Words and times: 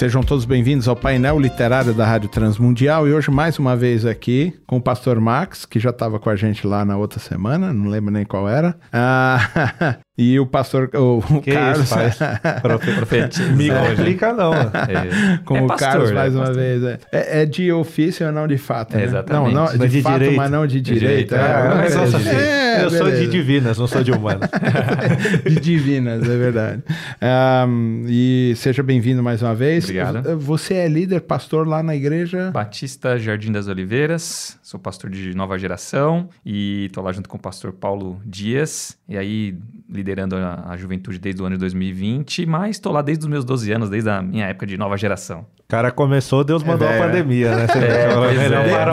Sejam 0.00 0.22
todos 0.22 0.46
bem-vindos 0.46 0.88
ao 0.88 0.96
painel 0.96 1.38
literário 1.38 1.92
da 1.92 2.06
Rádio 2.06 2.30
Transmundial 2.30 3.06
e 3.06 3.12
hoje 3.12 3.30
mais 3.30 3.58
uma 3.58 3.76
vez 3.76 4.06
aqui 4.06 4.50
com 4.66 4.78
o 4.78 4.80
pastor 4.80 5.20
Max, 5.20 5.66
que 5.66 5.78
já 5.78 5.90
estava 5.90 6.18
com 6.18 6.30
a 6.30 6.36
gente 6.36 6.66
lá 6.66 6.86
na 6.86 6.96
outra 6.96 7.20
semana, 7.20 7.70
não 7.70 7.86
lembro 7.90 8.10
nem 8.10 8.24
qual 8.24 8.48
era. 8.48 8.74
Ah, 8.90 9.98
E 10.22 10.38
o 10.38 10.44
pastor, 10.44 10.90
o, 10.94 11.16
o 11.18 11.40
que 11.40 11.50
Carlos. 11.50 11.90
Isso, 11.90 12.24
Profetiza. 12.60 13.52
Me 13.52 13.70
complica, 13.70 14.34
não. 14.34 14.52
É. 14.90 15.38
Com 15.44 15.56
é 15.56 15.62
o 15.62 15.66
pastor, 15.66 15.88
Carlos, 15.88 16.12
mais 16.12 16.34
é 16.34 16.36
uma 16.36 16.52
vez. 16.52 16.82
É. 16.82 16.98
é, 17.10 17.42
é, 17.42 17.46
de 17.46 17.72
ofício 17.72 18.26
ou 18.26 18.32
não 18.32 18.46
de 18.46 18.58
fato. 18.58 18.96
Né? 18.96 19.04
exatamente. 19.04 19.54
Não, 19.54 19.64
não 19.64 19.78
de, 19.78 19.88
de, 19.88 20.02
fato, 20.02 20.18
direito. 20.18 20.36
mas 20.36 20.50
não 20.50 20.66
de 20.66 20.80
direito. 20.80 21.34
De 21.34 21.38
direito. 21.38 22.28
É, 22.28 22.84
eu 22.84 22.90
sou 22.90 23.10
de 23.10 23.26
divinas, 23.28 23.78
não 23.78 23.86
sou 23.86 24.02
de 24.02 24.12
humanas. 24.12 24.50
de 25.44 25.60
divinas, 25.60 26.22
é 26.22 26.36
verdade. 26.36 26.82
Um, 27.22 28.04
e 28.08 28.54
seja 28.56 28.82
bem-vindo 28.82 29.22
mais 29.22 29.42
uma 29.42 29.54
vez. 29.54 29.84
Obrigado. 29.84 30.38
Você 30.38 30.74
é 30.74 30.88
líder, 30.88 31.20
pastor 31.20 31.68
lá 31.68 31.82
na 31.82 31.94
igreja? 31.94 32.50
Batista 32.50 33.18
Jardim 33.18 33.52
das 33.52 33.68
Oliveiras. 33.68 34.58
Sou 34.62 34.80
pastor 34.80 35.10
de 35.10 35.34
nova 35.34 35.58
geração 35.58 36.30
e 36.44 36.86
estou 36.86 37.04
lá 37.04 37.12
junto 37.12 37.28
com 37.28 37.36
o 37.36 37.40
pastor 37.40 37.72
Paulo 37.72 38.20
Dias. 38.24 38.96
E 39.06 39.18
aí, 39.18 39.58
liderando 39.88 40.34
a, 40.36 40.70
a 40.70 40.76
juventude 40.78 41.18
desde 41.18 41.42
o 41.42 41.44
ano 41.44 41.56
de 41.56 41.60
2020, 41.60 42.46
mas 42.46 42.76
estou 42.76 42.90
lá 42.90 43.02
desde 43.02 43.24
os 43.24 43.30
meus 43.30 43.44
12 43.44 43.70
anos, 43.70 43.90
desde 43.90 44.08
a 44.08 44.22
minha 44.22 44.46
época 44.46 44.66
de 44.66 44.78
nova 44.78 44.96
geração. 44.96 45.44
O 45.70 45.70
cara 45.70 45.92
começou, 45.92 46.42
Deus 46.42 46.64
mandou 46.64 46.88
é, 46.88 46.96
a 46.96 47.06
pandemia, 47.06 47.54
né? 47.54 47.68
Você 47.68 47.78
é, 47.78 47.82
é, 47.82 48.08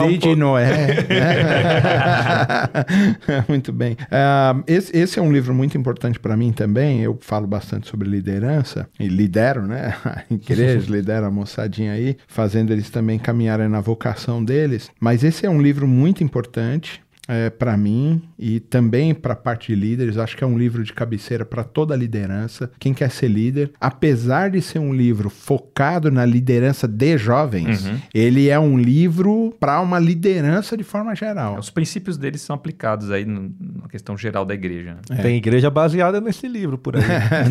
Desde 0.06 0.28
um 0.28 0.36
Noé. 0.36 0.68
muito 3.48 3.72
bem. 3.72 3.94
Uh, 3.94 4.62
esse, 4.64 4.96
esse, 4.96 5.18
é 5.18 5.22
um 5.22 5.32
livro 5.32 5.52
muito 5.52 5.76
importante 5.76 6.20
para 6.20 6.36
mim 6.36 6.52
também. 6.52 7.00
Eu 7.00 7.18
falo 7.20 7.48
bastante 7.48 7.88
sobre 7.88 8.08
liderança 8.08 8.88
e 8.96 9.08
lidero, 9.08 9.66
né? 9.66 9.92
A 10.06 10.22
igreja, 10.30 10.86
lidero 10.88 11.26
a 11.26 11.30
moçadinha 11.32 11.94
aí, 11.94 12.16
fazendo 12.28 12.72
eles 12.72 12.88
também 12.90 13.18
caminharem 13.18 13.66
na 13.66 13.80
vocação 13.80 14.44
deles. 14.44 14.88
Mas 15.00 15.24
esse 15.24 15.44
é 15.44 15.50
um 15.50 15.60
livro 15.60 15.88
muito 15.88 16.22
importante 16.22 17.02
é, 17.28 17.50
para 17.50 17.76
mim 17.76 18.22
e 18.38 18.58
também 18.58 19.14
para 19.14 19.34
a 19.34 19.36
parte 19.36 19.74
de 19.74 19.78
líderes. 19.78 20.16
Acho 20.16 20.36
que 20.36 20.42
é 20.42 20.46
um 20.46 20.58
livro 20.58 20.82
de 20.82 20.92
cabeceira 20.92 21.44
para 21.44 21.62
toda 21.62 21.92
a 21.92 21.96
liderança. 21.96 22.70
Quem 22.78 22.94
quer 22.94 23.10
ser 23.10 23.28
líder, 23.28 23.70
apesar 23.78 24.50
de 24.50 24.62
ser 24.62 24.78
um 24.78 24.94
livro 24.94 25.28
focado 25.28 26.10
na 26.10 26.24
liderança 26.24 26.88
de 26.88 27.18
jovens, 27.18 27.84
uhum. 27.84 27.98
ele 28.14 28.48
é 28.48 28.58
um 28.58 28.78
livro 28.78 29.54
para 29.60 29.80
uma 29.80 29.98
liderança 29.98 30.76
de 30.76 30.84
forma 30.84 31.14
geral. 31.14 31.56
É, 31.56 31.58
os 31.58 31.68
princípios 31.70 32.16
deles 32.16 32.40
são 32.40 32.56
aplicados 32.56 33.10
aí 33.10 33.26
no, 33.26 33.52
na 33.60 33.88
questão 33.88 34.16
geral 34.16 34.46
da 34.46 34.54
igreja. 34.54 34.94
Né? 35.10 35.18
É. 35.18 35.22
Tem 35.22 35.36
igreja 35.36 35.68
baseada 35.68 36.20
nesse 36.20 36.48
livro 36.48 36.78
por 36.78 36.96
aí. 36.96 37.02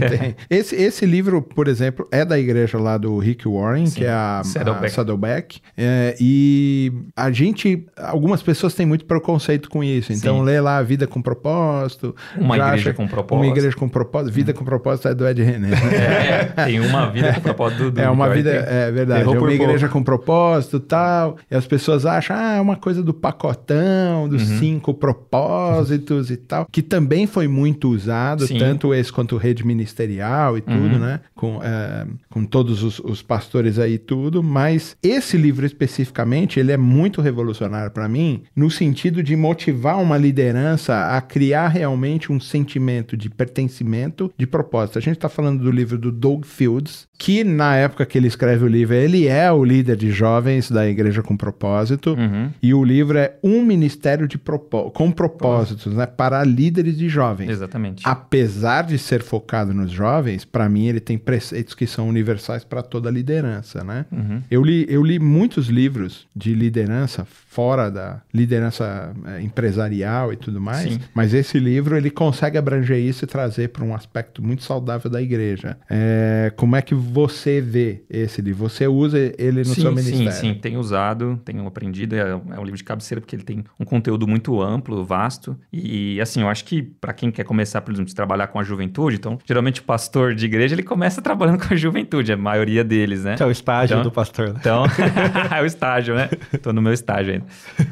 esse, 0.50 0.76
esse 0.76 1.06
livro, 1.06 1.42
por 1.42 1.68
exemplo, 1.68 2.08
é 2.12 2.26
da 2.26 2.40
igreja 2.40 2.80
lá 2.80 2.98
do 2.98 3.18
Rick 3.20 3.48
Warren, 3.48 3.86
Sim. 3.86 4.00
que 4.00 4.06
é 4.06 4.12
a 4.12 4.42
Saddleback. 4.44 4.86
A 4.86 4.90
Saddleback. 4.90 5.62
É, 5.78 6.16
e 6.20 6.92
a 7.16 7.30
gente, 7.30 7.86
algumas 7.96 8.42
pessoas 8.42 8.74
têm 8.74 8.86
muito 8.86 9.06
preconceito 9.06 9.67
com 9.70 9.84
isso. 9.84 10.12
Então, 10.14 10.40
Sim. 10.40 10.46
lê 10.46 10.60
lá 10.60 10.82
Vida 10.82 11.08
com 11.08 11.22
Propósito. 11.22 12.16
Uma 12.38 12.58
igreja 12.58 12.94
com 12.94 13.08
propósito. 13.08 13.36
Uma 13.36 13.48
igreja 13.48 13.76
com 13.76 13.90
propósito. 13.90 14.34
Vida 14.34 14.54
com 14.54 14.64
propósito 14.64 15.08
é 15.08 15.14
do 15.14 15.28
Ed 15.28 15.42
René. 15.42 15.70
É, 15.72 16.46
tem 16.66 16.80
uma 16.80 17.08
vida 17.08 17.34
com 17.34 17.42
propósito 17.42 17.84
do, 17.84 17.92
do 17.92 18.02
É 18.02 18.10
uma 18.10 18.30
vida, 18.30 18.50
é 18.50 18.92
verdade. 18.92 19.24
É 19.24 19.28
uma 19.28 19.54
igreja 19.54 19.90
com 19.90 20.04
propósito 20.04 20.80
tal. 20.80 21.38
E 21.50 21.56
as 21.56 21.68
pessoas 21.68 22.06
acham, 22.06 22.36
ah, 22.36 22.56
é 22.56 22.62
uma 22.62 22.76
coisa 22.76 23.04
do 23.04 23.14
pacotão, 23.14 24.30
dos 24.30 24.50
uhum. 24.50 24.60
cinco 24.60 24.94
propósitos 24.94 26.32
e 26.32 26.38
tal. 26.38 26.66
Que 26.72 26.82
também 26.82 27.28
foi 27.28 27.48
muito 27.48 27.90
usado, 27.90 28.48
Sim. 28.48 28.58
tanto 28.58 28.94
esse 28.94 29.12
quanto 29.12 29.38
rede 29.38 29.66
ministerial 29.66 30.58
e 30.58 30.62
tudo, 30.62 30.96
uhum. 30.96 31.00
né? 31.00 31.20
Com, 31.36 31.60
é, 31.62 32.06
com 32.30 32.46
todos 32.46 32.84
os, 32.84 33.00
os 33.00 33.22
pastores 33.22 33.80
aí 33.80 33.94
e 33.94 33.98
tudo. 33.98 34.42
Mas 34.42 34.96
esse 35.04 35.38
livro 35.38 35.66
especificamente, 35.66 36.60
ele 36.60 36.72
é 36.72 36.78
muito 36.78 37.22
revolucionário 37.22 37.92
para 37.92 38.08
mim, 38.08 38.44
no 38.56 38.70
sentido 38.70 39.22
de 39.22 39.36
motivar 39.36 39.57
motivar 39.58 40.00
uma 40.00 40.18
liderança 40.18 41.18
a 41.18 41.20
criar 41.20 41.70
realmente 41.70 42.32
um 42.32 42.40
sentimento 42.40 43.18
de 43.18 43.28
pertencimento, 43.28 44.32
de 44.38 44.46
propósito. 44.46 45.00
A 45.00 45.02
gente 45.02 45.16
está 45.16 45.28
falando 45.28 45.64
do 45.64 45.72
livro 45.72 45.98
do 45.98 46.12
Doug 46.12 46.46
Fields, 46.46 47.08
que 47.18 47.44
na 47.44 47.76
época 47.76 48.06
que 48.06 48.16
ele 48.16 48.28
escreve 48.28 48.64
o 48.64 48.68
livro, 48.68 48.94
ele 48.94 49.28
é 49.28 49.52
o 49.52 49.64
líder 49.64 49.96
de 49.96 50.12
jovens 50.12 50.70
da 50.70 50.88
Igreja 50.88 51.24
com 51.24 51.36
Propósito, 51.36 52.14
uhum. 52.14 52.52
e 52.62 52.72
o 52.72 52.84
livro 52.84 53.18
é 53.18 53.36
um 53.44 53.64
ministério 53.64 54.28
de 54.28 54.38
propó 54.38 54.92
com 54.92 55.12
propósitos, 55.12 55.96
né, 55.96 56.06
para 56.06 56.44
líderes 56.44 56.96
de 56.96 57.10
jovens. 57.10 57.50
Exatamente. 57.50 58.04
Apesar 58.06 58.84
de 58.84 59.00
ser 59.00 59.24
focado 59.24 59.74
nos 59.74 59.90
jovens, 59.90 60.46
para 60.46 60.70
mim 60.70 60.86
ele 60.86 61.00
tem 61.00 61.18
preceitos 61.18 61.74
que 61.74 61.88
são 61.88 62.08
universais 62.08 62.64
para 62.64 62.84
toda 62.84 63.10
a 63.10 63.12
liderança, 63.12 63.84
né? 63.84 64.06
Uhum. 64.12 64.42
Eu, 64.52 64.64
li, 64.64 64.86
eu 64.88 65.04
li 65.04 65.18
muitos 65.18 65.68
livros 65.68 66.28
de 66.36 66.54
liderança 66.54 67.26
fora 67.26 67.90
da 67.90 68.22
liderança 68.32 69.12
é, 69.26 69.42
empresarial 69.48 70.32
e 70.32 70.36
tudo 70.36 70.62
mais, 70.62 70.94
Sim. 70.94 71.00
mas 71.14 71.34
esse 71.34 71.60
livro 71.60 71.98
ele 71.98 72.10
consegue 72.10 72.58
abranger 72.58 72.98
isso 72.98 73.26
e 73.26 73.28
trazer 73.28 73.70
para 73.70 73.84
um 73.84 73.96
aspecto 73.96 74.44
muito 74.44 74.64
saudável 74.64 75.10
da 75.10 75.22
igreja. 75.22 75.78
É, 75.90 76.52
como 76.56 76.76
é 76.76 76.82
que 76.82 76.94
você 76.94 77.60
vê 77.60 78.04
esse 78.10 78.42
livro? 78.42 78.70
Você 78.70 78.88
usa 78.88 79.18
ele 79.38 79.60
no 79.60 79.66
sim, 79.66 79.82
seu 79.82 79.92
ministério? 79.92 80.32
Sim, 80.32 80.54
sim, 80.54 80.54
tenho 80.54 80.80
usado, 80.80 81.40
tenho 81.44 81.66
aprendido. 81.66 82.16
É, 82.16 82.30
é, 82.30 82.60
um 82.60 82.64
livro 82.64 82.78
de 82.78 82.84
cabeceira 82.84 83.22
porque 83.22 83.36
ele 83.36 83.44
tem 83.44 83.64
um 83.80 83.86
conteúdo 83.86 84.28
muito 84.28 84.62
amplo, 84.62 85.04
vasto. 85.04 85.58
E, 85.72 86.20
assim, 86.22 86.42
eu 86.42 86.50
acho 86.50 86.66
que 86.66 86.82
para 86.82 87.14
quem 87.14 87.32
quer 87.32 87.44
começar, 87.44 87.82
por 87.82 87.94
exemplo, 87.94 88.12
a 88.12 88.16
trabalhar 88.16 88.48
com 88.48 88.60
a 88.60 88.64
juventude, 88.64 89.16
então, 89.16 89.38
geralmente 89.46 89.82
o 89.82 89.84
pastor 89.84 90.36
de 90.36 90.46
igreja, 90.46 90.76
ele 90.76 90.84
começa 90.84 91.22
trabalhando 91.22 91.60
com 91.66 91.74
a 91.74 91.78
juventude, 91.78 92.32
a 92.32 92.38
maioria 92.38 92.84
deles, 92.84 93.24
né? 93.24 93.36
É 93.40 93.46
o 93.46 93.52
estágio 93.52 93.96
então, 93.96 94.04
do 94.04 94.12
pastor. 94.12 94.50
Né? 94.50 94.56
Então, 94.60 94.84
é 95.56 95.62
o 95.62 95.66
estágio, 95.66 96.16
né? 96.16 96.30
Tô 96.62 96.74
no 96.74 96.82
meu 96.82 96.94
estágio 96.94 97.34
ainda. 97.34 97.46